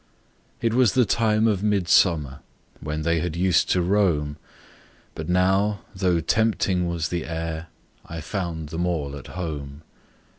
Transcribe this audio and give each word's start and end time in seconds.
It 0.61 0.73
was 0.73 0.93
the 0.93 1.05
time 1.05 1.47
of 1.47 1.61
midsummer 1.61 2.39
When 2.79 3.03
they 3.03 3.19
had 3.19 3.35
used 3.35 3.69
to 3.69 3.83
roam; 3.83 4.37
But 5.13 5.29
now, 5.29 5.81
though 5.95 6.19
tempting 6.21 6.87
was 6.87 7.09
the 7.09 7.27
air, 7.27 7.67
I 8.03 8.19
found 8.19 8.69
them 8.69 8.87
all 8.87 9.15
at 9.15 9.27
home. 9.27 9.83